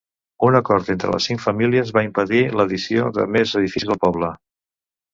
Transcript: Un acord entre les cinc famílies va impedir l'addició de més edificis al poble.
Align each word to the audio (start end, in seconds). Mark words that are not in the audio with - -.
Un 0.45 0.55
acord 0.59 0.89
entre 0.93 1.11
les 1.15 1.27
cinc 1.31 1.43
famílies 1.43 1.93
va 1.99 2.05
impedir 2.07 2.41
l'addició 2.57 3.15
de 3.21 3.31
més 3.39 3.57
edificis 3.63 3.97
al 3.97 4.05
poble. 4.09 4.35